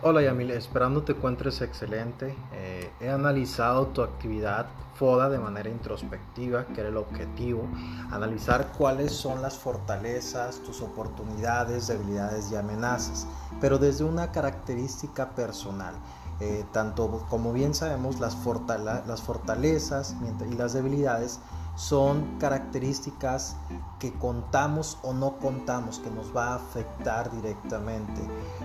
[0.00, 2.32] Hola Yamil, esperando te encuentres excelente.
[2.52, 7.66] Eh, he analizado tu actividad FODA de manera introspectiva, que era el objetivo,
[8.12, 13.26] analizar cuáles son las fortalezas, tus oportunidades, debilidades y amenazas,
[13.60, 15.94] pero desde una característica personal.
[16.40, 18.36] Eh, tanto como bien sabemos, las,
[19.06, 20.14] las fortalezas
[20.48, 21.40] y las debilidades
[21.78, 23.54] son características
[24.00, 28.20] que contamos o no contamos, que nos va a afectar directamente.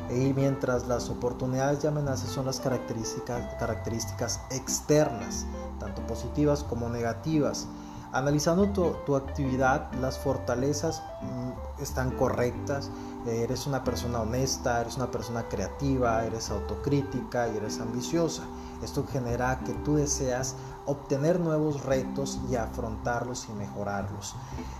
[0.09, 5.45] Y mientras las oportunidades y amenazas son las características, características externas,
[5.79, 7.67] tanto positivas como negativas.
[8.13, 12.89] Analizando tu, actividad, las fortalezas mm, están correctas,
[13.25, 18.43] eres una persona honesta, eres una persona creativa, eres autocrítica y eres ambiciosa.
[18.83, 20.55] Esto genera que tú deseas
[20.85, 24.35] obtener nuevos retos y afrontarlos y mejorarlos.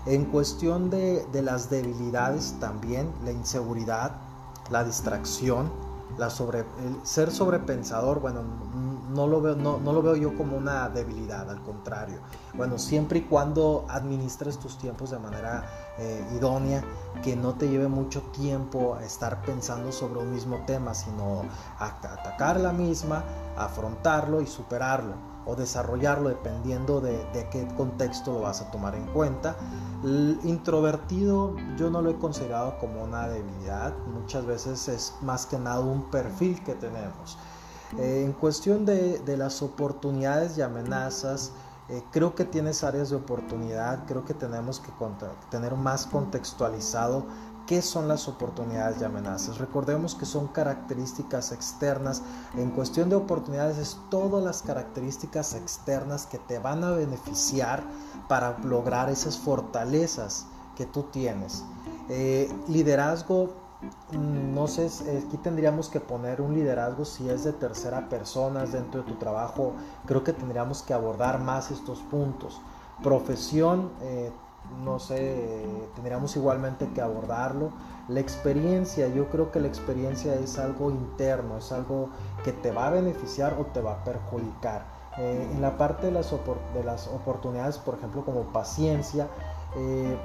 [0.06, 4.12] En cuestión de, las debilidades también, la inseguridad,
[4.70, 5.72] la distracción,
[6.18, 8.42] la sobre, el ser sobrepensador, bueno,
[9.14, 12.18] no lo, veo, no, lo veo yo como una debilidad, al contrario.
[12.54, 15.64] Bueno, siempre y cuando administres tus tiempos de manera
[15.98, 16.82] eh, idónea,
[17.22, 21.42] que no te lleve mucho tiempo a estar pensando sobre un mismo tema, sino
[21.78, 23.24] a atacar la misma,
[23.56, 29.56] afrontarlo y superarlo o desarrollarlo dependiendo de, qué contexto lo vas a tomar en cuenta.
[30.02, 35.58] El introvertido yo no lo he considerado como una debilidad, muchas veces es más que
[35.58, 37.38] nada un perfil que tenemos.
[37.98, 41.52] En cuestión de, las oportunidades y amenazas,
[41.88, 44.90] eh, creo que tienes áreas de oportunidad, creo que tenemos que
[45.50, 47.26] tener más contextualizado
[47.66, 49.56] ¿Qué son las oportunidades y amenazas?
[49.56, 52.22] Recordemos que son características externas.
[52.58, 57.82] En cuestión de oportunidades es todas las características externas que te van a beneficiar
[58.28, 60.44] para lograr esas fortalezas
[60.76, 61.64] que tú tienes.
[62.10, 63.54] Eh, liderazgo,
[64.12, 64.86] no sé,
[65.26, 69.72] aquí tendríamos que poner un liderazgo si es de tercera persona dentro de tu trabajo.
[70.06, 72.60] Creo que tendríamos que abordar más estos puntos.
[73.02, 74.30] Profesión, eh,
[74.82, 77.72] no sé, tendríamos igualmente que abordarlo.
[78.08, 82.10] La experiencia, yo creo que la experiencia es algo interno, es algo
[82.44, 84.86] que te va a beneficiar o te va a perjudicar.
[85.16, 86.30] Eh, en la parte de las,
[86.74, 89.28] de las, oportunidades, por ejemplo, como paciencia,
[89.76, 90.16] eh,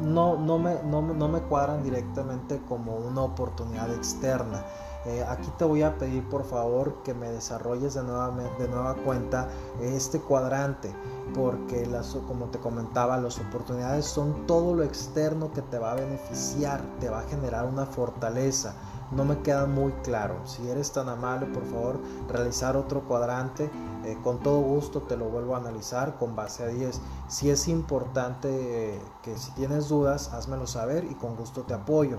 [0.00, 4.64] no, no, me, no, no me cuadran directamente como una oportunidad externa.
[5.06, 8.94] Eh, aquí te voy a pedir por favor que me desarrolles de nueva, de nueva
[8.94, 9.48] cuenta
[9.80, 10.92] este cuadrante
[11.32, 15.94] porque las, como te comentaba las oportunidades son todo lo externo que te va a
[15.94, 18.74] beneficiar te va a generar una fortaleza
[19.10, 20.36] no me queda muy claro.
[20.44, 23.70] Si eres tan amable por favor realizar otro cuadrante
[24.04, 27.66] eh, con todo gusto te lo vuelvo a analizar con base a 10 si es
[27.66, 32.18] importante eh, que si tienes dudas házmelo saber y con gusto te apoyo.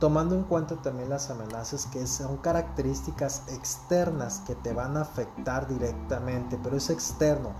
[0.00, 5.66] Tomando en cuenta también las amenazas que son características externas que te van a afectar
[5.66, 7.50] directamente, pero es externo.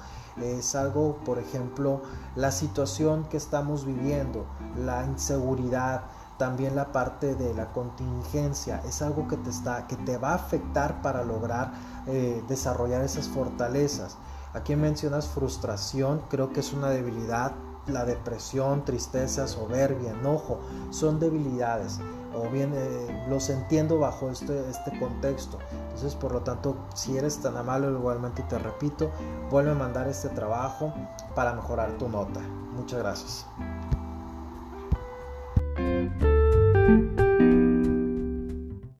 [0.40, 2.02] Es algo, por ejemplo,
[2.36, 4.46] la situación que estamos viviendo,
[4.76, 6.02] la inseguridad,
[6.38, 10.34] también la parte de la contingencia, es algo que te, está, que te va a
[10.34, 11.72] afectar para lograr
[12.06, 14.16] eh, desarrollar esas fortalezas.
[14.54, 17.52] Aquí mencionas frustración, creo que es una debilidad
[17.88, 20.60] la depresión, tristeza, soberbia, enojo,
[20.90, 22.00] son debilidades
[22.34, 25.58] o bien eh, los entiendo bajo este, este contexto.
[25.84, 29.10] Entonces, por lo tanto, si eres tan amable, igualmente te repito,
[29.50, 30.92] vuelve a mandar este trabajo
[31.34, 32.40] para mejorar tu nota.
[32.76, 33.46] Muchas gracias.
[36.88, 37.17] thank you